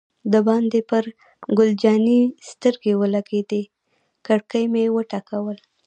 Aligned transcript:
دباندې 0.33 0.79
مې 0.83 0.87
پر 0.89 1.03
ګل 1.57 1.71
جانې 1.83 2.19
سترګې 2.49 2.93
ولګېدې، 3.01 3.63
کړکۍ 4.25 4.65
مې 4.73 4.85
و 4.93 4.97
ټکول. 5.11 5.57